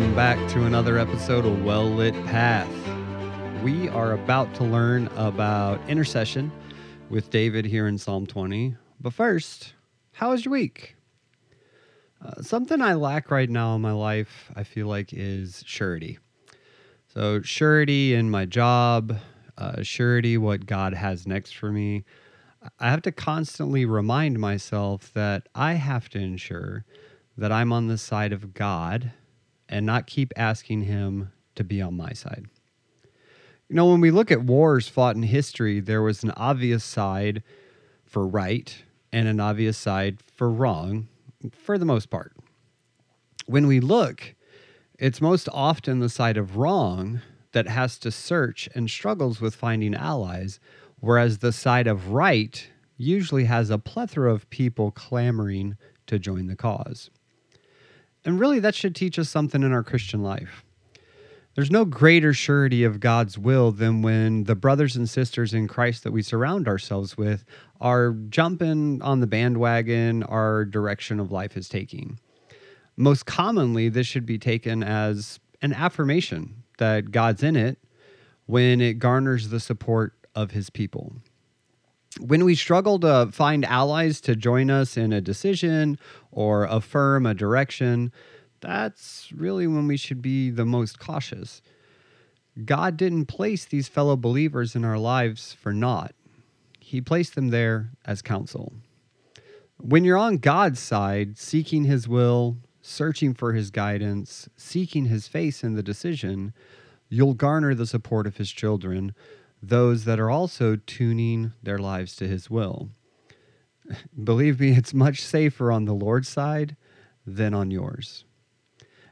[0.00, 2.66] welcome back to another episode of Well Lit Path.
[3.62, 6.50] We are about to learn about intercession
[7.10, 8.76] with David here in Psalm 20.
[8.98, 9.74] But first,
[10.12, 10.96] how was your week?
[12.24, 16.18] Uh, something I lack right now in my life, I feel like, is surety.
[17.12, 19.18] So, surety in my job,
[19.58, 22.04] uh, surety what God has next for me.
[22.78, 26.86] I have to constantly remind myself that I have to ensure
[27.36, 29.12] that I'm on the side of God
[29.70, 32.46] and not keep asking Him to be on my side.
[33.68, 37.42] You know, when we look at wars fought in history, there was an obvious side
[38.04, 41.08] for right and an obvious side for wrong
[41.52, 42.32] for the most part.
[43.46, 44.34] When we look,
[44.98, 47.20] it's most often the side of wrong
[47.52, 50.60] that has to search and struggles with finding allies,
[50.98, 56.56] whereas the side of right usually has a plethora of people clamoring to join the
[56.56, 57.10] cause.
[58.24, 60.64] And really, that should teach us something in our Christian life.
[61.54, 66.04] There's no greater surety of God's will than when the brothers and sisters in Christ
[66.04, 67.44] that we surround ourselves with
[67.80, 72.20] are jumping on the bandwagon our direction of life is taking.
[72.96, 77.78] Most commonly, this should be taken as an affirmation that God's in it
[78.46, 81.14] when it garners the support of his people
[82.18, 85.98] when we struggle to find allies to join us in a decision
[86.32, 88.12] or affirm a direction,
[88.60, 91.62] that's really when we should be the most cautious.
[92.64, 96.14] God didn't place these fellow believers in our lives for naught,
[96.80, 98.72] He placed them there as counsel.
[99.78, 105.62] When you're on God's side, seeking His will, searching for His guidance, seeking His face
[105.62, 106.52] in the decision,
[107.08, 109.14] you'll garner the support of His children
[109.62, 112.90] those that are also tuning their lives to His will.
[114.22, 116.76] Believe me, it's much safer on the Lord's side
[117.26, 118.24] than on yours.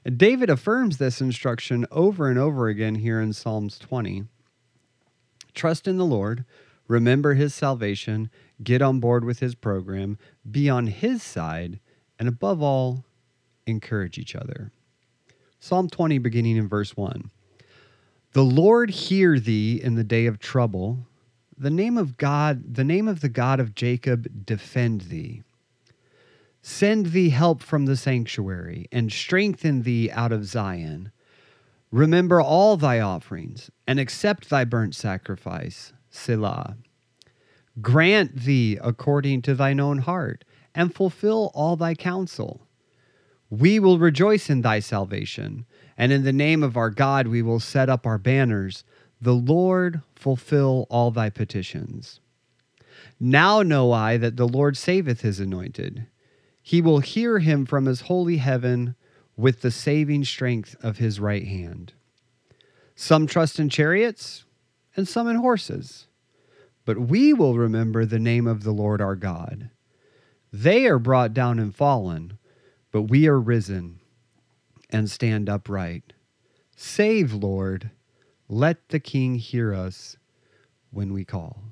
[0.04, 4.25] David affirms this instruction over and over again here in Psalms 20.
[5.54, 6.44] Trust in the Lord,
[6.86, 8.30] remember his salvation,
[8.62, 10.16] get on board with his program,
[10.48, 11.80] be on his side,
[12.19, 13.04] and above all,
[13.66, 14.70] encourage each other.
[15.60, 17.30] Psalm 20, beginning in verse 1.
[18.33, 21.06] The Lord hear thee in the day of trouble.
[21.56, 25.43] The name of God, the name of the God of Jacob defend thee.
[26.61, 31.11] Send thee help from the sanctuary and strengthen thee out of Zion.
[31.91, 35.95] Remember all thy offerings and accept thy burnt sacrifice.
[36.10, 36.77] Selah.
[37.81, 42.60] Grant thee according to thine own heart and fulfill all thy counsel.
[43.49, 45.65] We will rejoice in thy salvation
[45.98, 48.84] and in the name of our God we will set up our banners.
[49.20, 52.20] The Lord fulfill all thy petitions.
[53.19, 56.06] Now know I that the Lord saveth his anointed.
[56.62, 58.94] He will hear him from his holy heaven
[59.36, 61.94] with the saving strength of his right hand.
[62.94, 64.44] Some trust in chariots
[64.97, 66.06] and some in horses,
[66.84, 69.70] but we will remember the name of the Lord our God.
[70.53, 72.38] They are brought down and fallen,
[72.92, 73.98] but we are risen
[74.91, 76.12] and stand upright.
[76.76, 77.91] Save, Lord.
[78.49, 80.16] Let the King hear us
[80.91, 81.62] when we call.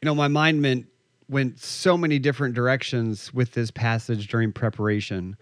[0.00, 0.86] You know, my mind went,
[1.28, 5.36] went so many different directions with this passage during preparation.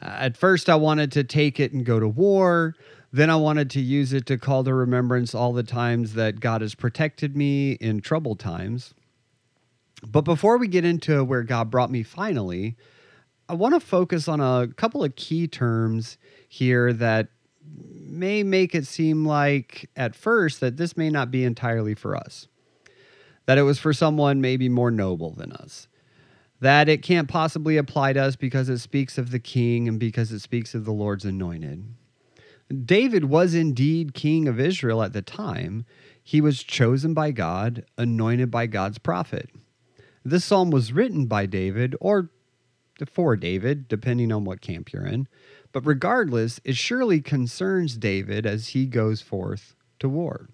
[0.00, 2.74] Uh, at first, I wanted to take it and go to war.
[3.12, 6.62] Then I wanted to use it to call to remembrance all the times that God
[6.62, 8.94] has protected me in troubled times.
[10.04, 12.76] But before we get into where God brought me finally,
[13.52, 16.16] I want to focus on a couple of key terms
[16.48, 17.28] here that
[18.06, 22.48] may make it seem like at first that this may not be entirely for us.
[23.44, 25.86] That it was for someone maybe more noble than us.
[26.60, 30.32] That it can't possibly apply to us because it speaks of the king and because
[30.32, 31.84] it speaks of the Lord's anointed.
[32.86, 35.84] David was indeed king of Israel at the time.
[36.24, 39.50] He was chosen by God, anointed by God's prophet.
[40.24, 42.30] This psalm was written by David, or
[43.08, 45.28] for David, depending on what camp you're in.
[45.72, 50.48] But regardless, it surely concerns David as he goes forth to war.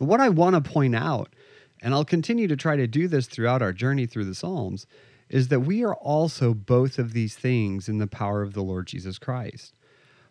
[0.00, 1.34] And what I want to point out,
[1.80, 4.86] and I'll continue to try to do this throughout our journey through the Psalms,
[5.28, 8.86] is that we are also both of these things in the power of the Lord
[8.86, 9.74] Jesus Christ.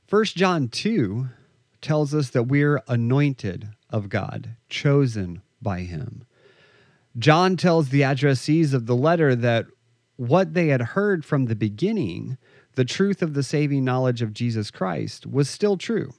[0.10, 1.28] 1 John 2
[1.82, 6.26] tells us that we're anointed of God, chosen by Him.
[7.18, 9.66] John tells the addressees of the letter that
[10.28, 12.38] what they had heard from the beginning,
[12.76, 16.14] the truth of the saving knowledge of Jesus Christ, was still true.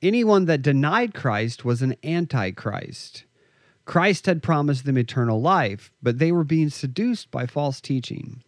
[0.00, 3.24] Anyone that denied Christ was an antichrist.
[3.86, 8.44] Christ had promised them eternal life, but they were being seduced by false teaching.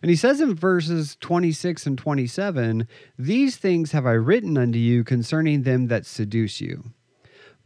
[0.00, 2.86] And he says in verses 26 and 27
[3.18, 6.92] These things have I written unto you concerning them that seduce you.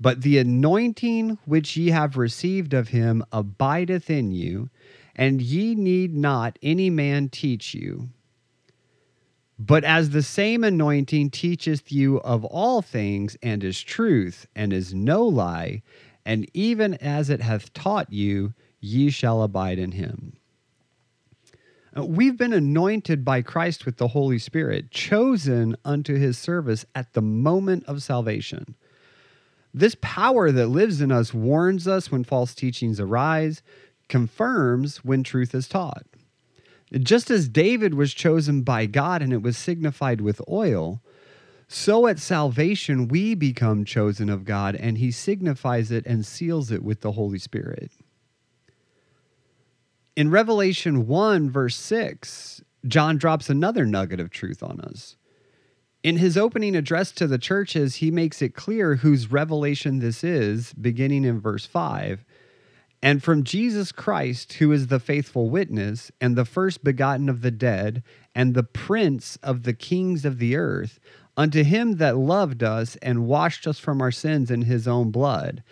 [0.00, 4.70] But the anointing which ye have received of him abideth in you,
[5.18, 8.08] and ye need not any man teach you.
[9.58, 14.94] But as the same anointing teacheth you of all things, and is truth, and is
[14.94, 15.82] no lie,
[16.24, 20.34] and even as it hath taught you, ye shall abide in him.
[21.96, 27.14] Uh, we've been anointed by Christ with the Holy Spirit, chosen unto his service at
[27.14, 28.76] the moment of salvation.
[29.74, 33.62] This power that lives in us warns us when false teachings arise,
[34.08, 36.04] confirms when truth is taught.
[36.92, 41.02] Just as David was chosen by God and it was signified with oil,
[41.68, 46.82] so at salvation we become chosen of God and he signifies it and seals it
[46.82, 47.92] with the Holy Spirit.
[50.16, 55.16] In Revelation 1, verse 6, John drops another nugget of truth on us.
[56.02, 60.72] In his opening address to the churches, he makes it clear whose revelation this is,
[60.72, 62.24] beginning in verse 5.
[63.02, 67.50] And from Jesus Christ, who is the faithful witness, and the first begotten of the
[67.50, 68.02] dead,
[68.34, 70.98] and the prince of the kings of the earth,
[71.36, 75.62] unto him that loved us and washed us from our sins in his own blood,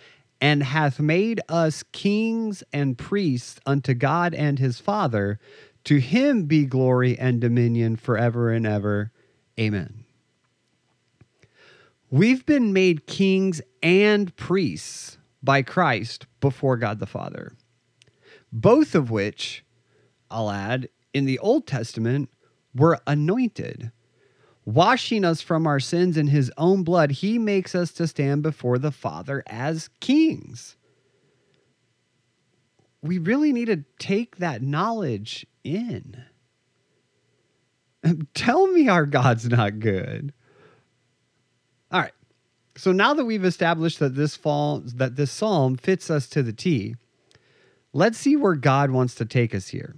[0.40, 5.40] and hath made us kings and priests unto God and his Father.
[5.84, 9.10] To him be glory and dominion forever and ever.
[9.58, 10.04] Amen.
[12.10, 17.52] We've been made kings and priests by Christ before God the Father,
[18.52, 19.64] both of which,
[20.30, 22.30] I'll add, in the Old Testament
[22.74, 23.92] were anointed
[24.66, 28.78] washing us from our sins in his own blood, he makes us to stand before
[28.78, 30.76] the Father as kings.
[33.00, 36.24] We really need to take that knowledge in.
[38.34, 40.34] Tell me our God's not good.
[41.92, 42.12] All right.
[42.76, 46.52] So now that we've established that this fall that this psalm fits us to the
[46.52, 46.96] T,
[47.92, 49.96] let's see where God wants to take us here.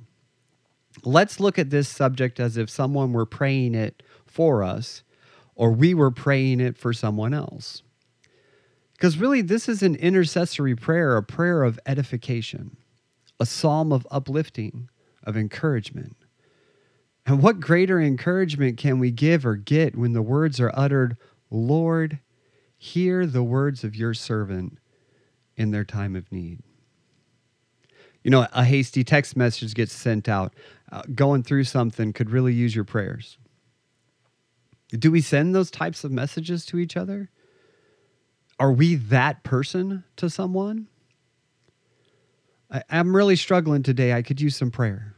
[1.05, 5.03] Let's look at this subject as if someone were praying it for us
[5.55, 7.83] or we were praying it for someone else.
[8.93, 12.77] Because really, this is an intercessory prayer, a prayer of edification,
[13.39, 14.89] a psalm of uplifting,
[15.23, 16.17] of encouragement.
[17.27, 21.17] And what greater encouragement can we give or get when the words are uttered,
[21.51, 22.21] Lord,
[22.79, 24.79] hear the words of your servant
[25.57, 26.61] in their time of need?
[28.23, 30.55] You know, a hasty text message gets sent out.
[30.91, 33.39] Uh, going through something could really use your prayers.
[34.91, 37.31] Do we send those types of messages to each other?
[38.59, 40.89] Are we that person to someone?
[42.71, 44.13] I, am really struggling today.
[44.13, 45.15] I could use some prayer.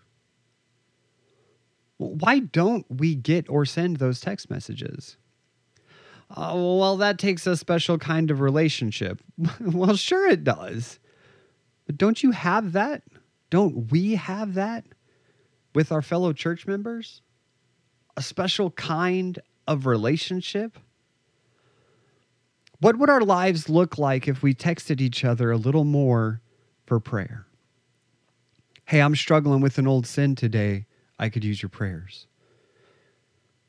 [1.97, 5.17] Why don't we get or send those text messages?
[6.31, 9.21] Uh, well, that takes a special kind of relationship.
[9.61, 11.00] well, sure it does.
[11.87, 13.03] But don't you have that?
[13.50, 14.85] Don't we have that
[15.75, 17.21] with our fellow church members?
[18.17, 20.79] A special kind of relationship?
[22.79, 26.41] What would our lives look like if we texted each other a little more
[26.87, 27.46] for prayer?
[28.84, 30.87] Hey, I'm struggling with an old sin today.
[31.19, 32.27] I could use your prayers.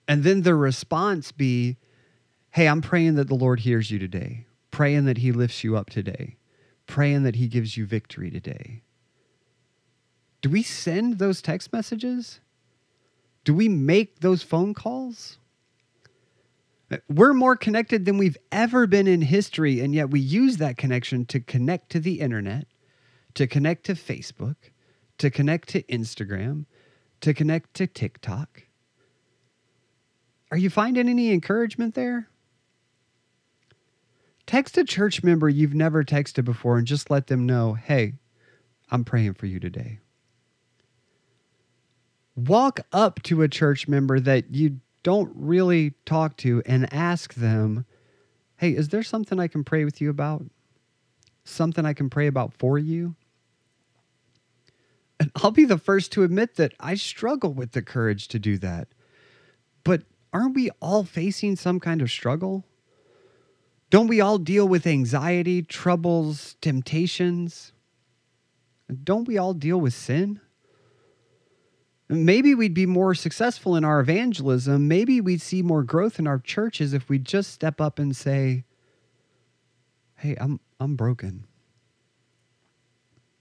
[0.07, 1.77] And then the response be,
[2.53, 5.89] Hey, I'm praying that the Lord hears you today, praying that He lifts you up
[5.89, 6.35] today,
[6.85, 8.83] praying that He gives you victory today.
[10.41, 12.41] Do we send those text messages?
[13.45, 15.37] Do we make those phone calls?
[17.07, 21.25] We're more connected than we've ever been in history, and yet we use that connection
[21.27, 22.67] to connect to the internet,
[23.35, 24.57] to connect to Facebook,
[25.19, 26.65] to connect to Instagram,
[27.21, 28.63] to connect to TikTok.
[30.51, 32.27] Are you finding any encouragement there?
[34.51, 38.15] Text a church member you've never texted before and just let them know hey,
[38.89, 39.99] I'm praying for you today.
[42.35, 47.85] Walk up to a church member that you don't really talk to and ask them,
[48.57, 50.43] hey, is there something I can pray with you about?
[51.45, 53.15] Something I can pray about for you?
[55.17, 58.57] And I'll be the first to admit that I struggle with the courage to do
[58.57, 58.89] that.
[59.85, 60.03] But
[60.33, 62.65] aren't we all facing some kind of struggle?
[63.91, 67.73] Don't we all deal with anxiety, troubles, temptations?
[69.03, 70.39] Don't we all deal with sin?
[72.07, 74.87] Maybe we'd be more successful in our evangelism.
[74.87, 78.63] Maybe we'd see more growth in our churches if we just step up and say,
[80.15, 81.45] "Hey, I'm I'm broken."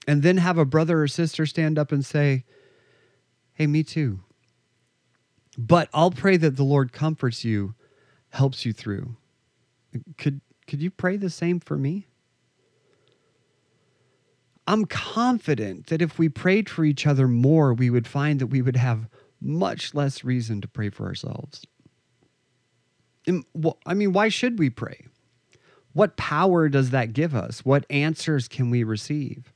[0.09, 2.45] And then have a brother or sister stand up and say,
[3.53, 4.21] "Hey, me too.
[5.57, 7.75] But I'll pray that the Lord comforts you,
[8.31, 9.17] helps you through.
[10.19, 12.07] Could could you pray the same for me?
[14.67, 18.63] I'm confident that if we prayed for each other more, we would find that we
[18.63, 19.09] would have
[19.41, 21.67] much less reason to pray for ourselves.
[23.27, 23.45] And,
[23.85, 25.07] I mean, why should we pray?
[25.93, 27.65] What power does that give us?
[27.65, 29.53] What answers can we receive?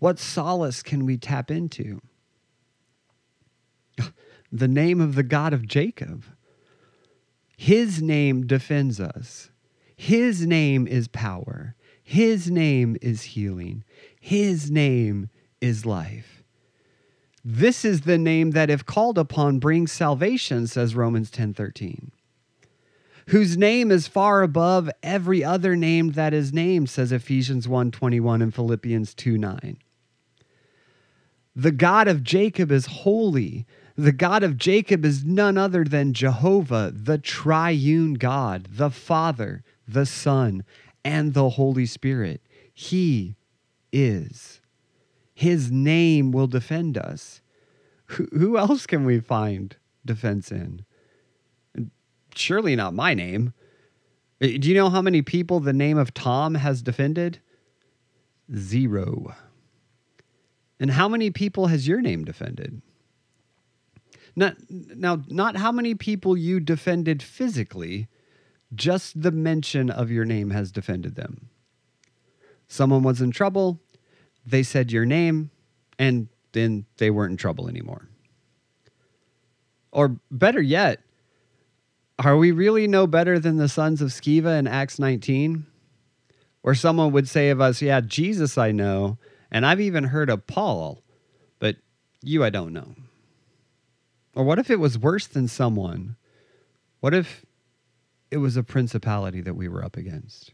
[0.00, 2.00] What solace can we tap into?
[4.52, 6.24] The name of the God of Jacob.
[7.56, 9.50] His name defends us.
[9.96, 11.74] His name is power.
[12.02, 13.82] His name is healing.
[14.20, 15.28] His name
[15.60, 16.44] is life.
[17.44, 22.10] This is the name that, if called upon, brings salvation, says Romans 10:13.
[23.30, 28.40] whose name is far above every other name that is named, says Ephesians 1 21
[28.42, 29.78] and Philippians 2 9.
[31.56, 33.66] The God of Jacob is holy.
[33.96, 40.06] The God of Jacob is none other than Jehovah, the triune God, the Father, the
[40.06, 40.64] Son,
[41.04, 42.40] and the Holy Spirit.
[42.72, 43.36] He
[43.92, 44.60] is.
[45.34, 47.40] His name will defend us.
[48.06, 50.84] Who else can we find defense in?
[52.38, 53.52] surely not my name.
[54.42, 57.40] Uh, do you know how many people the name of Tom has defended?
[58.54, 59.34] Zero.
[60.78, 62.82] And how many people has your name defended?
[64.34, 68.08] Not, now, not how many people you defended physically,
[68.74, 71.48] just the mention of your name has defended them.
[72.68, 73.80] Someone was in trouble,
[74.44, 75.50] they said your name,
[75.98, 78.08] and then they weren't in trouble anymore.
[79.92, 81.00] Or better yet,
[82.18, 85.66] are we really no better than the sons of Sceva in Acts 19?
[86.62, 89.18] Or someone would say of us, yeah, Jesus I know,
[89.50, 91.02] and I've even heard of Paul,
[91.60, 91.76] but
[92.22, 92.94] you I don't know.
[94.34, 96.16] Or what if it was worse than someone?
[97.00, 97.45] What if
[98.30, 100.52] it was a principality that we were up against?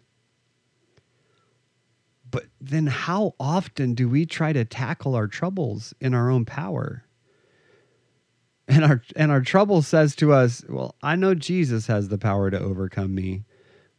[2.30, 7.04] But then how often do we try to tackle our troubles in our own power?
[8.68, 12.50] And our and our trouble says to us, "Well, I know Jesus has the power
[12.50, 13.44] to overcome me,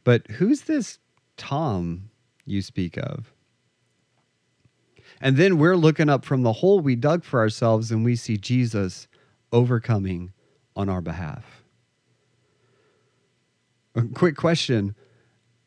[0.04, 1.00] but who's this
[1.38, 2.10] Tom
[2.46, 3.34] you speak of?"
[5.22, 8.38] And then we're looking up from the hole we dug for ourselves and we see
[8.38, 9.08] Jesus
[9.52, 10.34] overcoming
[10.76, 11.63] on our behalf.
[14.14, 14.96] Quick question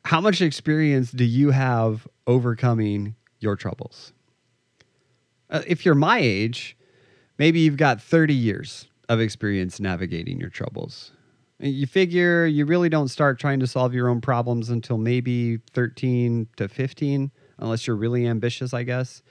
[0.04, 4.12] How much experience do you have overcoming your troubles?
[5.48, 6.76] Uh, if you're my age,
[7.38, 11.12] maybe you've got 30 years of experience navigating your troubles.
[11.58, 16.48] You figure you really don't start trying to solve your own problems until maybe 13
[16.56, 19.22] to 15, unless you're really ambitious, I guess.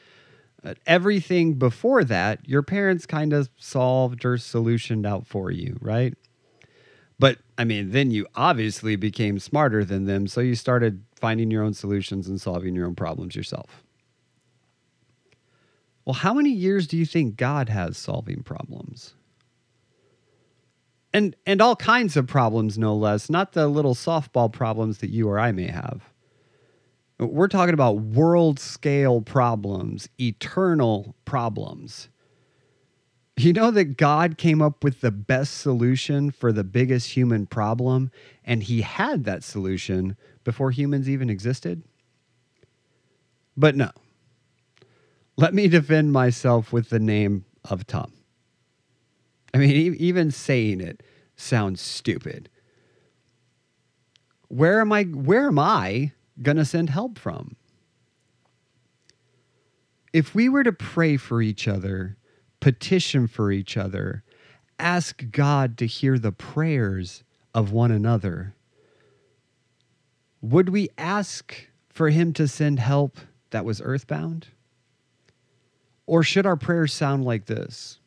[0.64, 6.16] Uh, everything before that, your parents kind of solved or solutioned out for you, right?
[7.18, 11.64] But I mean, then you obviously became smarter than them, so you started finding your
[11.64, 13.84] own solutions and solving your own problems yourself.
[16.04, 19.16] Well, how many years do you think God has solving problems?
[21.14, 25.30] And and all kinds of problems no less, not the little softball problems that you
[25.30, 26.04] or I may have.
[27.18, 32.10] We're talking about world scale problems, eternal problems.
[33.38, 38.12] You know that God came up with the best solution for the biggest human problem,
[38.46, 41.84] and He had that solution before humans even existed?
[43.58, 43.92] But no,
[45.36, 48.14] let me defend myself with the name of Tom.
[49.54, 51.04] I mean, even saying it
[51.36, 52.50] sounds stupid.
[54.48, 57.56] Where am I where am I going to send help from?
[60.14, 62.18] If we were to pray for each other,
[62.66, 64.24] petition for each other,
[64.80, 68.56] ask God to hear the prayers of one another,
[70.42, 73.20] would we ask for him to send help
[73.52, 74.48] that was earthbound?
[76.08, 78.00] Or should our prayers sound like this?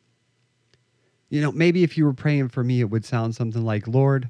[1.29, 4.29] You know, maybe if you were praying for me, it would sound something like, Lord,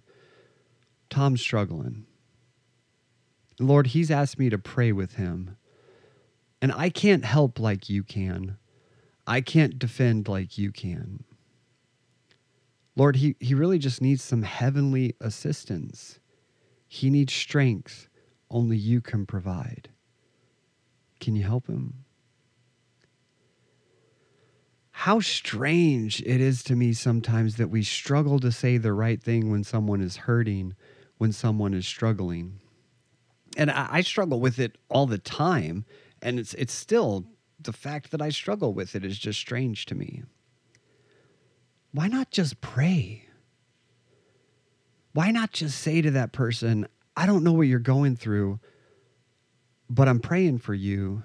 [1.10, 2.06] Tom's struggling.
[3.60, 5.58] Lord, he's asked me to pray with him.
[6.62, 8.58] And I can't help like you can.
[9.30, 11.24] I can't defend like you can.
[12.98, 16.20] Lord, he, he really just needs some heavenly assistance.
[16.88, 18.10] He needs strength
[18.52, 19.90] only you can provide.
[21.22, 22.04] Can you help him?
[25.04, 29.50] how strange it is to me sometimes that we struggle to say the right thing
[29.50, 30.76] when someone is hurting,
[31.18, 32.60] when someone is struggling.
[33.56, 35.86] And I, I, struggle with it all the time.
[36.22, 37.26] And it's, it's still
[37.60, 40.24] the fact that I struggle with it is just strange to me.
[41.92, 43.30] Why not just pray?
[45.14, 48.60] why not just say to that person, I don't know what you're going through,
[49.90, 51.24] but I'm praying for you.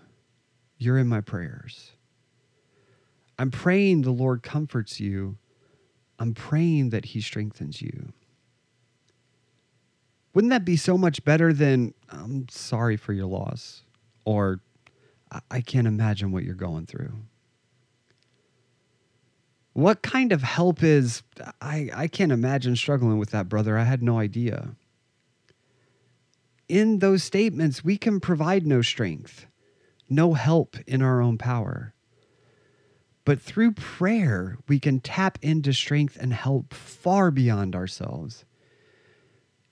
[0.79, 1.93] You're in my prayers.
[3.39, 5.37] I'm praying the Lord comforts you.
[6.19, 8.13] I'm praying that he strengthens you.
[10.33, 13.83] Wouldn't that be so much better than, I'm sorry for your loss?
[14.25, 14.61] Or,
[15.51, 17.13] I can't imagine what you're going through.
[19.73, 21.23] What kind of help is,
[21.61, 23.77] I, I can't imagine struggling with that, brother.
[23.77, 24.77] I had no idea.
[26.69, 29.47] In those statements, we can provide no strength,
[30.09, 31.93] no help in our own power.
[33.25, 38.45] But through prayer, we can tap into strength and help far beyond ourselves.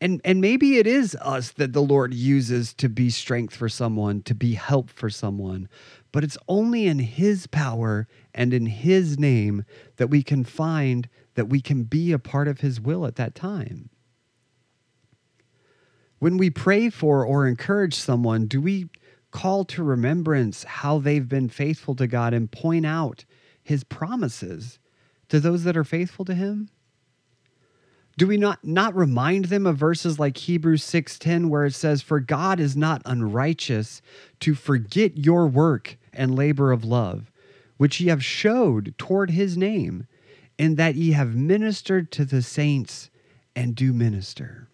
[0.02, 4.20] And, and maybe it is us that the Lord uses to be strength for someone,
[4.22, 5.68] to be help for someone,
[6.10, 9.64] but it's only in His power and in His name
[9.98, 13.36] that we can find that we can be a part of His will at that
[13.36, 13.90] time.
[16.18, 18.90] When we pray for or encourage someone, do we
[19.30, 23.24] call to remembrance how they've been faithful to God and point out
[23.62, 24.80] his promises
[25.28, 26.70] to those that are faithful to him?
[28.18, 32.20] Do we not not remind them of verses like Hebrews 6:10 where it says for
[32.20, 34.02] God is not unrighteous
[34.40, 37.32] to forget your work and labor of love
[37.82, 40.06] which ye have showed toward his name
[40.56, 43.10] in that ye have ministered to the saints
[43.56, 44.68] and do minister.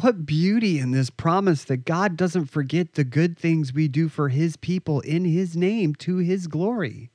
[0.00, 4.30] What beauty in this promise that God doesn't forget the good things we do for
[4.30, 7.12] his people in his name to his glory.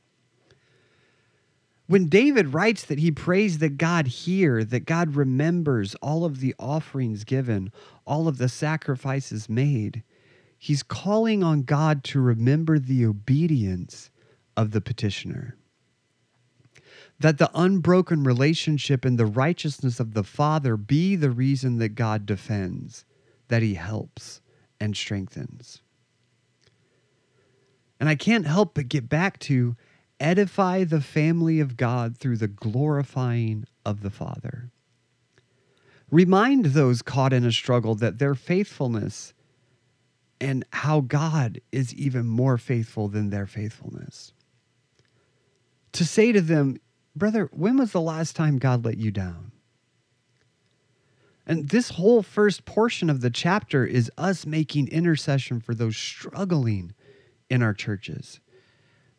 [1.88, 6.56] When David writes that he prays that God hear, that God remembers all of the
[6.58, 7.72] offerings given,
[8.06, 10.04] all of the sacrifices made,
[10.58, 14.10] he's calling on God to remember the obedience
[14.58, 15.58] of the petitioner
[17.20, 22.26] that the unbroken relationship and the righteousness of the Father be the reason that God
[22.26, 23.06] defends,
[23.48, 24.42] that He helps
[24.80, 25.82] and strengthens.
[28.00, 29.78] And I can't help but get back to
[30.20, 34.72] edify the family of God through the glorifying of the Father.
[36.12, 39.34] Remind those caught in a struggle that their faithfulness
[40.40, 44.34] and how God is even more faithful than their faithfulness.
[45.94, 46.78] To say to them,
[47.16, 49.52] brother, when was the last time God let you down?
[51.48, 56.94] And this whole first portion of the chapter is us making intercession for those struggling
[57.50, 58.40] in our churches,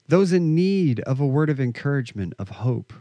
[0.09, 2.93] those in need of a word of encouragement, of hope,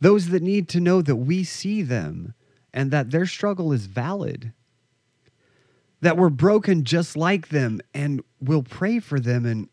[0.00, 2.34] those that need to know that we see them
[2.72, 4.52] and that their struggle is valid,
[6.02, 9.46] that we're broken just like them and we'll pray for them.
[9.46, 9.68] And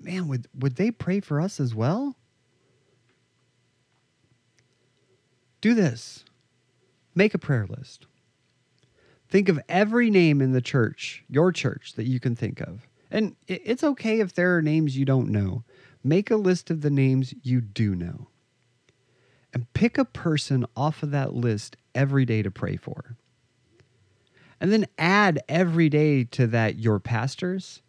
[0.00, 2.16] man, would, would they pray for us as well?
[5.60, 6.24] Do this
[7.14, 8.06] make a prayer list.
[9.28, 12.86] Think of every name in the church, your church, that you can think of.
[13.10, 15.64] And it's okay if there are names you don't know.
[16.02, 18.28] Make a list of the names you do know.
[19.52, 23.16] And pick a person off of that list every day to pray for.
[24.60, 27.82] And then add every day to that your pastors,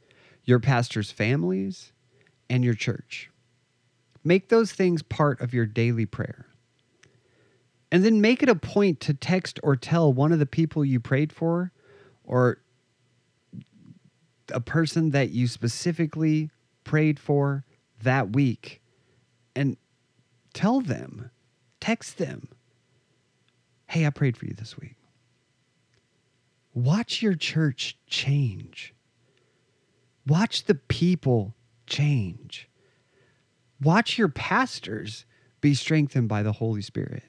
[0.43, 1.91] your pastors' families,
[2.49, 3.30] and your church.
[4.23, 6.45] Make those things part of your daily prayer.
[7.91, 10.99] And then make it a point to text or tell one of the people you
[10.99, 11.71] prayed for
[12.23, 12.60] or
[14.51, 16.49] a person that you specifically
[16.83, 17.63] prayed for
[18.01, 18.81] that week
[19.55, 19.77] and
[20.53, 21.31] tell them,
[21.79, 22.49] text them,
[23.88, 24.95] hey, I prayed for you this week.
[26.73, 28.93] Watch your church change.
[30.27, 31.55] Watch the people
[31.88, 32.69] change.
[33.81, 35.25] Watch your pastors
[35.62, 37.23] be strengthened by the Holy Spirit.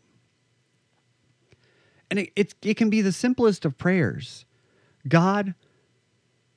[2.10, 4.44] And it, it, it can be the simplest of prayers
[5.06, 5.54] God,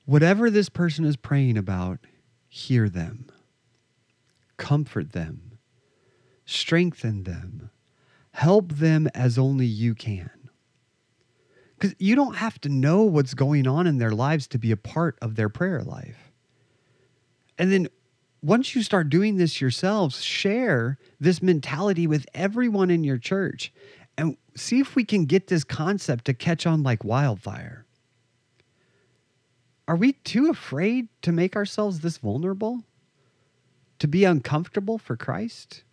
[0.05, 1.99] whatever this person is praying about,
[2.47, 3.27] hear them,
[4.57, 5.57] comfort them,
[6.45, 7.69] strengthen them,
[8.33, 10.31] help them as only you can.
[11.77, 14.77] Because you don't have to know what's going on in their lives to be a
[14.77, 16.31] part of their prayer life.
[17.57, 17.87] And then
[18.43, 23.71] once you start doing this yourselves, share this mentality with everyone in your church
[24.17, 27.85] and see if we can get this concept to catch on like wildfire.
[29.91, 32.85] Are we too afraid to make ourselves this vulnerable?
[33.99, 35.83] To be uncomfortable for Christ?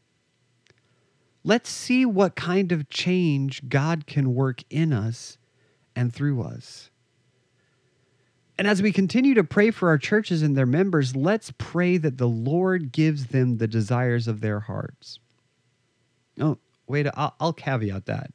[1.43, 5.37] Let's see what kind of change God can work in us
[5.97, 6.91] and through us.
[8.57, 12.19] And as we continue to pray for our churches and their members, let's pray that
[12.19, 15.19] the Lord gives them the desires of their hearts.
[16.41, 18.31] Oh, wait, I'll, I'll caveat that.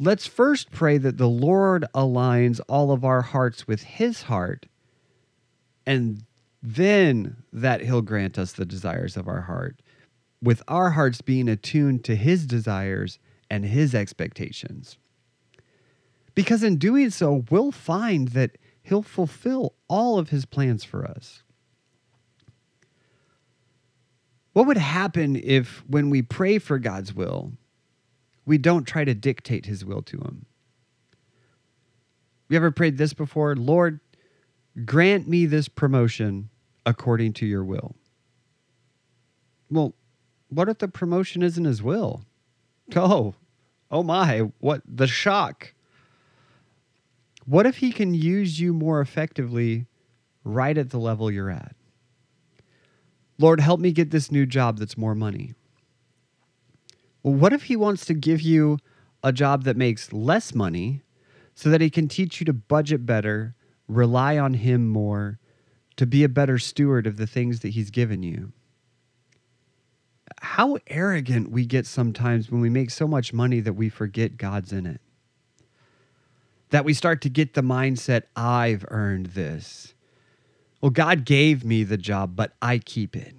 [0.00, 4.66] let's first pray that the Lord aligns all of our hearts with His heart,
[5.86, 6.24] and
[6.62, 9.82] then that He'll grant us the desires of our heart,
[10.42, 13.18] with our hearts being attuned to His desires
[13.50, 14.96] and His expectations.
[16.34, 21.42] Because in doing so, we'll find that He'll fulfill all of His plans for us.
[24.52, 27.52] What would happen if, when we pray for God's will,
[28.44, 30.46] we don't try to dictate His will to Him?
[32.48, 33.56] You ever prayed this before?
[33.56, 34.00] Lord,
[34.84, 36.48] grant me this promotion
[36.84, 37.94] according to your will.
[39.70, 39.94] Well,
[40.48, 42.24] what if the promotion isn't His will?
[42.94, 43.34] Oh,
[43.90, 45.72] oh my, what the shock.
[47.46, 49.86] What if He can use you more effectively
[50.44, 51.74] right at the level you're at?
[53.38, 55.54] Lord, help me get this new job that's more money.
[57.22, 58.78] Well, what if He wants to give you
[59.22, 61.02] a job that makes less money
[61.54, 63.54] so that He can teach you to budget better,
[63.88, 65.38] rely on Him more,
[65.96, 68.52] to be a better steward of the things that He's given you?
[70.40, 74.72] How arrogant we get sometimes when we make so much money that we forget God's
[74.72, 75.00] in it.
[76.70, 79.94] That we start to get the mindset, I've earned this.
[80.80, 83.34] Well, God gave me the job, but I keep it.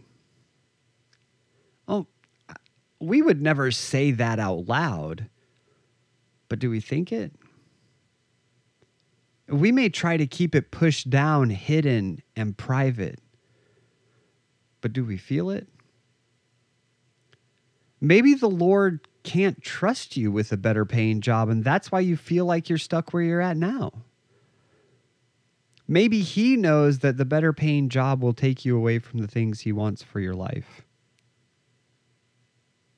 [1.87, 2.07] Oh,
[2.99, 5.29] we would never say that out loud,
[6.47, 7.33] but do we think it?
[9.47, 13.19] We may try to keep it pushed down, hidden, and private,
[14.81, 15.67] but do we feel it?
[17.99, 22.17] Maybe the Lord can't trust you with a better paying job, and that's why you
[22.17, 23.91] feel like you're stuck where you're at now.
[25.87, 29.61] Maybe he knows that the better paying job will take you away from the things
[29.61, 30.81] he wants for your life.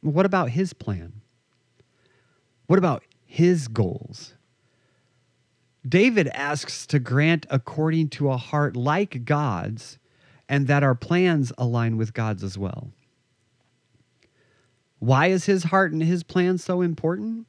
[0.02, 1.22] What about his plan?
[2.68, 4.35] What about his goals?
[5.88, 10.00] David asks to grant according to a heart like God's
[10.48, 12.89] and that our plans align with God's as well.
[15.00, 17.48] Why is his heart and his plan so important?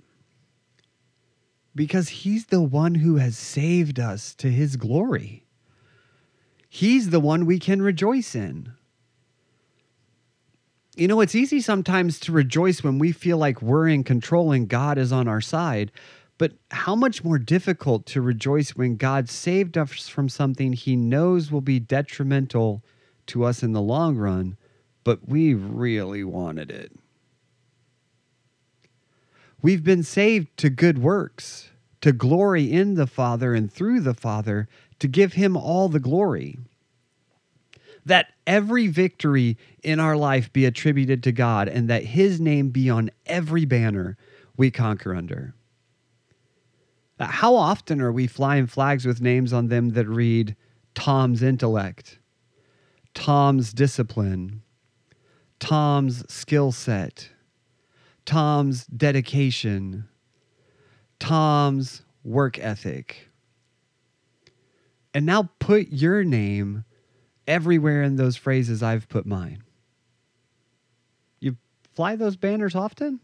[1.76, 5.44] because he's the one who has saved us to his glory.
[6.68, 8.72] He's the one we can rejoice in.
[10.96, 14.66] You know, it's easy sometimes to rejoice when we feel like we're in control and
[14.66, 15.92] God is on our side.
[16.38, 21.50] But how much more difficult to rejoice when God saved us from something he knows
[21.50, 22.82] will be detrimental
[23.28, 24.56] to us in the long run,
[25.02, 26.92] but we really wanted it.
[29.62, 31.70] We've been saved to good works,
[32.02, 34.68] to glory in the Father and through the Father,
[34.98, 36.58] to give Him all the glory.
[38.04, 42.90] That every victory in our life be attributed to God and that His name be
[42.90, 44.16] on every banner
[44.56, 45.54] we conquer under.
[47.18, 50.54] How often are we flying flags with names on them that read
[50.94, 52.18] Tom's intellect,
[53.14, 54.62] Tom's discipline,
[55.58, 57.30] Tom's skill set?
[58.26, 60.08] Tom's dedication,
[61.18, 63.28] Tom's work ethic.
[65.14, 66.84] And now put your name
[67.46, 69.62] everywhere in those phrases I've put mine.
[71.40, 71.56] You
[71.94, 73.20] fly those banners often?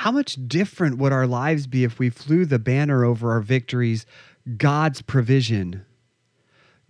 [0.00, 4.06] How much different would our lives be if we flew the banner over our victories
[4.56, 5.84] God's provision,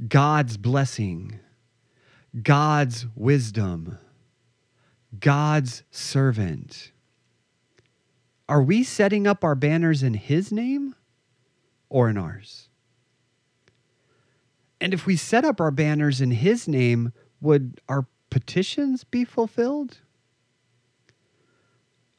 [0.08, 1.40] God's blessing,
[2.40, 3.98] God's wisdom?
[5.18, 6.92] God's servant.
[8.48, 10.94] Are we setting up our banners in His name
[11.88, 12.68] or in ours?
[14.80, 19.98] And if we set up our banners in His name, would our petitions be fulfilled?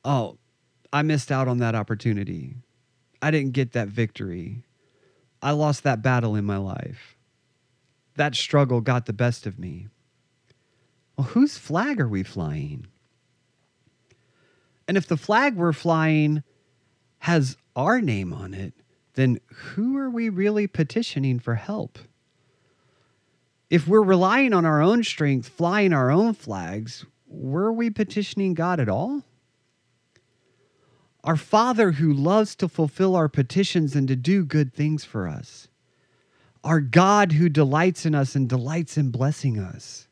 [0.03, 0.37] Oh,
[0.93, 2.55] I missed out on that opportunity.
[3.21, 4.63] I didn't get that victory.
[5.41, 7.15] I lost that battle in my life.
[8.15, 9.87] That struggle got the best of me.
[11.17, 12.87] Well, whose flag are we flying?
[14.87, 16.43] And if the flag we're flying
[17.19, 18.73] has our name on it,
[19.13, 21.99] then who are we really petitioning for help?
[23.69, 28.79] If we're relying on our own strength, flying our own flags, were we petitioning God
[28.79, 29.23] at all?
[31.23, 35.67] Our Father who loves to fulfill our petitions and to do good things for us.
[36.63, 40.07] Our God who delights in us and delights in blessing us.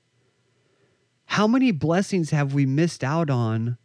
[1.25, 3.77] How many blessings have we missed out on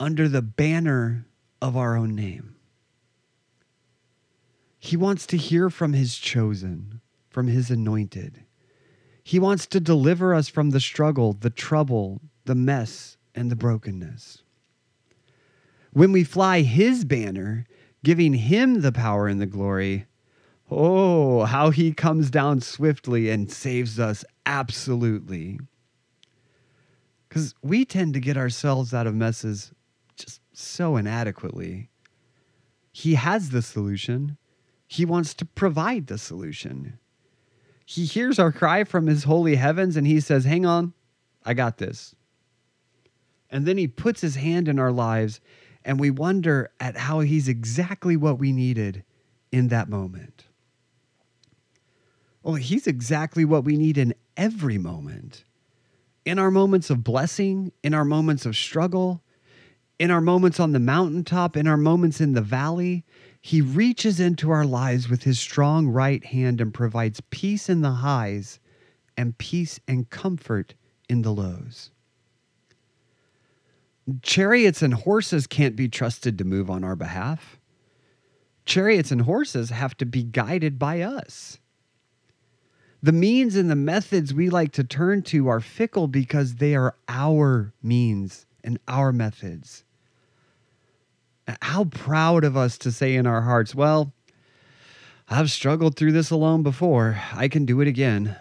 [0.00, 1.26] under the banner
[1.60, 2.56] of our own name?
[4.78, 8.44] He wants to hear from his chosen, from his anointed.
[9.24, 14.42] He wants to deliver us from the struggle, the trouble, the mess, and the brokenness.
[15.98, 17.66] When we fly his banner,
[18.04, 20.06] giving him the power and the glory,
[20.70, 25.58] oh, how he comes down swiftly and saves us absolutely.
[27.28, 29.72] Because we tend to get ourselves out of messes
[30.14, 31.90] just so inadequately.
[32.92, 34.38] He has the solution,
[34.86, 37.00] he wants to provide the solution.
[37.84, 40.92] He hears our cry from his holy heavens and he says, Hang on,
[41.44, 42.14] I got this.
[43.50, 45.40] And then he puts his hand in our lives
[45.88, 49.02] and we wonder at how he's exactly what we needed
[49.50, 50.44] in that moment.
[52.42, 55.44] Well, he's exactly what we need in every moment.
[56.26, 59.22] In our moments of blessing, in our moments of struggle,
[59.98, 63.06] in our moments on the mountaintop, in our moments in the valley,
[63.40, 67.92] he reaches into our lives with his strong right hand and provides peace in the
[67.92, 68.60] highs
[69.16, 70.74] and peace and comfort
[71.08, 71.92] in the lows.
[74.22, 77.58] Chariots and horses can't be trusted to move on our behalf.
[78.64, 81.58] Chariots and horses have to be guided by us.
[83.02, 86.96] The means and the methods we like to turn to are fickle because they are
[87.08, 89.84] our means and our methods.
[91.62, 94.12] How proud of us to say in our hearts, well,
[95.28, 97.20] I've struggled through this alone before.
[97.34, 98.36] I can do it again.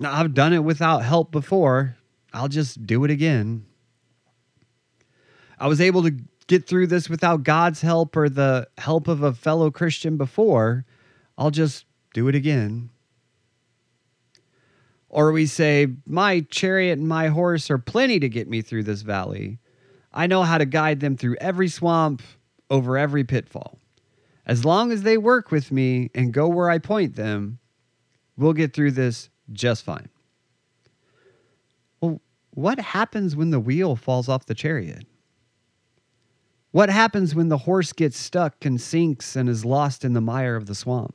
[0.00, 1.96] I've done it without help before.
[2.32, 3.66] I'll just do it again.
[5.62, 6.10] I was able to
[6.48, 10.84] get through this without God's help or the help of a fellow Christian before.
[11.38, 12.90] I'll just do it again.
[15.08, 19.02] Or we say, My chariot and my horse are plenty to get me through this
[19.02, 19.60] valley.
[20.12, 22.22] I know how to guide them through every swamp,
[22.68, 23.78] over every pitfall.
[24.44, 27.60] As long as they work with me and go where I point them,
[28.36, 30.08] we'll get through this just fine.
[32.00, 32.20] Well,
[32.50, 35.06] what happens when the wheel falls off the chariot?
[36.72, 40.56] What happens when the horse gets stuck and sinks and is lost in the mire
[40.56, 41.14] of the swamp?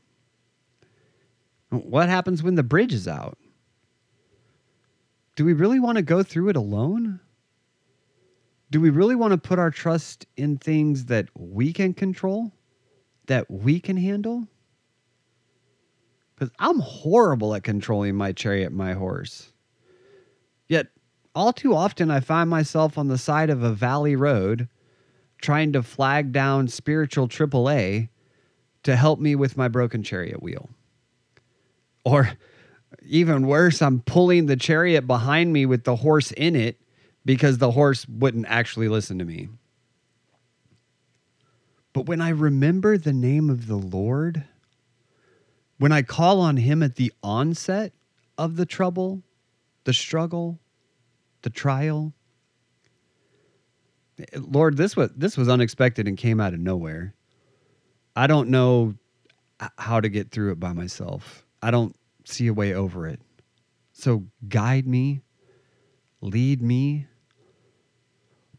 [1.69, 3.37] What happens when the bridge is out?
[5.35, 7.19] Do we really want to go through it alone?
[8.69, 12.51] Do we really want to put our trust in things that we can control,
[13.25, 14.47] that we can handle?
[16.35, 19.51] Because I'm horrible at controlling my chariot, my horse.
[20.67, 20.87] Yet,
[21.33, 24.69] all too often, I find myself on the side of a valley road
[25.41, 28.09] trying to flag down spiritual AAA
[28.83, 30.69] to help me with my broken chariot wheel.
[32.03, 32.31] Or
[33.05, 36.79] even worse, I'm pulling the chariot behind me with the horse in it
[37.25, 39.49] because the horse wouldn't actually listen to me.
[41.93, 44.45] But when I remember the name of the Lord,
[45.77, 47.91] when I call on Him at the onset
[48.37, 49.23] of the trouble,
[49.83, 50.59] the struggle,
[51.41, 52.13] the trial,
[54.35, 57.13] Lord, this was this was unexpected and came out of nowhere.
[58.15, 58.95] I don't know
[59.77, 61.45] how to get through it by myself.
[61.61, 63.21] I don't see a way over it.
[63.93, 65.21] So guide me,
[66.21, 67.07] lead me,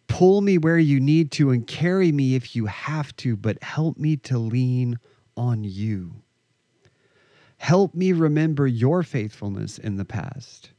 [0.07, 3.99] pull me where you need to, and carry me if you have to, but help
[3.99, 4.99] me to lean
[5.37, 6.23] on you.
[7.59, 10.71] Help me remember your faithfulness in the past.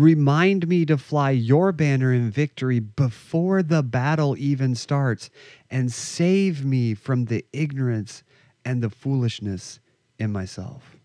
[0.00, 5.28] Remind me to fly your banner in victory before the battle even starts,
[5.70, 8.22] and save me from the ignorance
[8.64, 9.78] and the foolishness
[10.18, 10.96] in myself.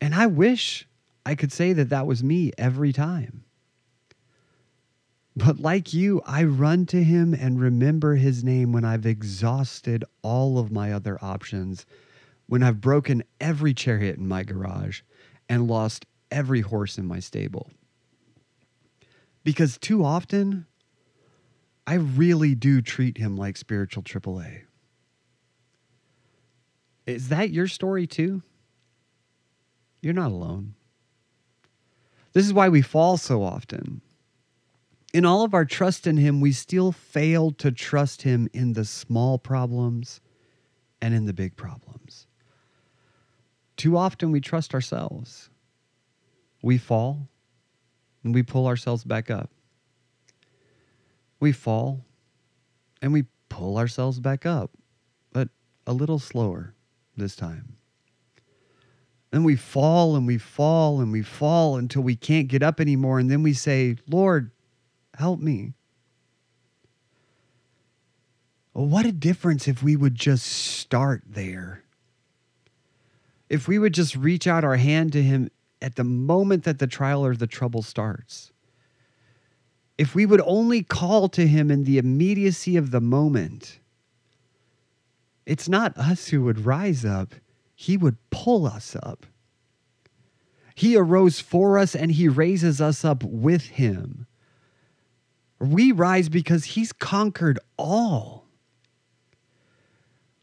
[0.00, 0.86] And I wish
[1.26, 3.42] I could say that that was me every time.
[5.34, 10.60] But like you, I run to him and remember his name when I've exhausted all
[10.60, 11.86] of my other options,
[12.46, 15.00] when I've broken every chariot in my garage
[15.48, 17.70] and lost every horse in my stable.
[19.44, 20.66] Because too often,
[21.86, 24.62] I really do treat him like spiritual AAA.
[27.06, 28.42] Is that your story too?
[30.00, 30.74] You're not alone.
[32.32, 34.00] This is why we fall so often.
[35.12, 38.84] In all of our trust in Him, we still fail to trust Him in the
[38.84, 40.20] small problems
[41.02, 42.26] and in the big problems.
[43.76, 45.50] Too often we trust ourselves
[46.62, 47.28] we fall
[48.24, 49.50] and we pull ourselves back up.
[51.40, 52.04] We fall
[53.02, 54.70] and we pull ourselves back up,
[55.32, 55.48] but
[55.86, 56.74] a little slower
[57.16, 57.76] this time.
[59.32, 63.18] And we fall and we fall and we fall until we can't get up anymore.
[63.18, 64.52] And then we say, Lord,
[65.14, 65.72] help me.
[68.74, 71.82] Well, what a difference if we would just start there.
[73.48, 75.50] If we would just reach out our hand to Him
[75.82, 78.52] at the moment that the trial or the trouble starts.
[79.98, 83.78] if we would only call to him in the immediacy of the moment,
[85.46, 87.34] it's not us who would rise up,
[87.74, 89.26] he would pull us up.
[90.74, 94.26] He arose for us and he raises us up with him.
[95.60, 98.46] We rise because he's conquered all.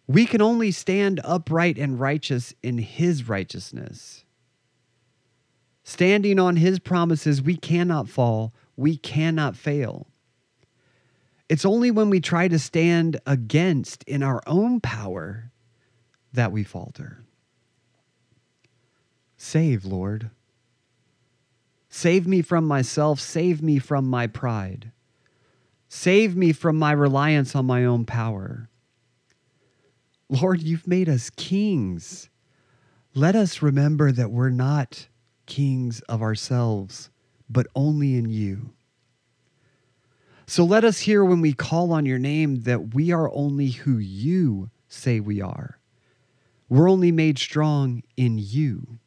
[0.07, 4.23] We can only stand upright and righteous in his righteousness.
[5.89, 10.05] Standing on his promises, we cannot fall, we cannot fail.
[11.49, 15.51] It's only when we try to stand against in our own power
[16.31, 17.23] that we falter.
[19.35, 20.29] Save, Lord.
[21.89, 23.19] Save me from myself.
[23.19, 24.91] Save me from my pride.
[25.87, 28.69] Save me from my reliance on my own power.
[30.29, 32.29] Lord, you've made us kings.
[33.15, 35.07] Let us remember that we're not
[35.49, 37.09] kings of ourselves,
[37.49, 38.69] but only in you.
[40.47, 43.97] So let us hear when we call on your name that we are only who
[43.97, 45.79] you say we are.
[46.69, 48.99] We're only made strong in you.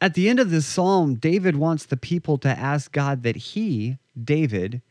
[0.00, 3.98] At the end of this psalm, David wants the people to ask God that he,
[4.22, 4.82] David,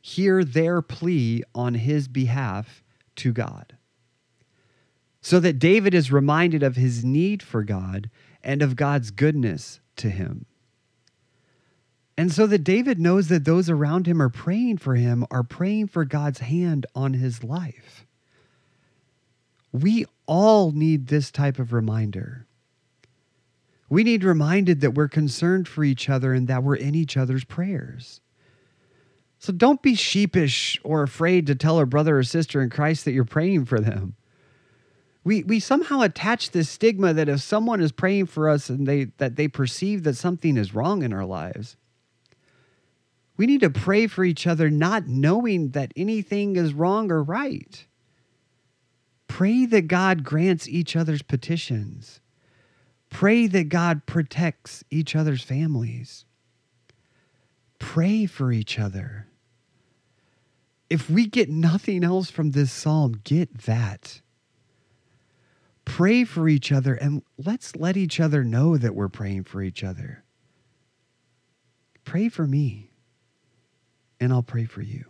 [0.00, 2.82] hear their plea on his behalf
[3.16, 3.76] to God.
[5.20, 8.10] So that David is reminded of his need for God
[8.42, 10.46] and of God's goodness to him.
[12.16, 15.88] And so that David knows that those around him are praying for him, are praying
[15.88, 18.04] for God's hand on his life.
[19.72, 22.46] We all need this type of reminder.
[23.88, 27.44] We need reminded that we're concerned for each other and that we're in each other's
[27.44, 28.20] prayers.
[29.38, 33.12] So don't be sheepish or afraid to tell a brother or sister in Christ that
[33.12, 34.14] you're praying for them.
[35.22, 39.04] We, we somehow attach this stigma that if someone is praying for us and they
[39.18, 41.76] that they perceive that something is wrong in our lives,
[43.36, 47.86] we need to pray for each other not knowing that anything is wrong or right.
[49.28, 52.20] Pray that God grants each other's petitions.
[53.10, 56.24] Pray that God protects each other's families.
[57.78, 59.26] Pray for each other.
[60.88, 64.20] If we get nothing else from this psalm, get that.
[65.90, 69.82] Pray for each other and let's let each other know that we're praying for each
[69.82, 70.22] other.
[72.04, 72.92] Pray for me,
[74.20, 75.04] and I'll pray for you.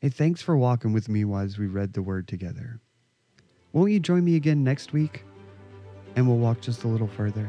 [0.00, 2.80] Hey, thanks for walking with me as we read the word together.
[3.74, 5.22] Won't you join me again next week?
[6.16, 7.46] And we'll walk just a little further.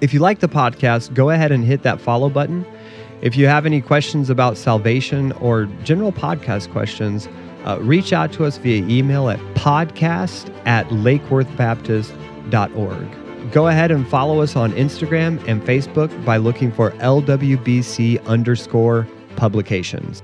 [0.00, 2.64] If you like the podcast, go ahead and hit that follow button.
[3.22, 7.28] If you have any questions about salvation or general podcast questions,
[7.64, 13.52] uh, reach out to us via email at podcast at lakeworthbaptist.org.
[13.52, 20.22] Go ahead and follow us on Instagram and Facebook by looking for LWBC underscore publications.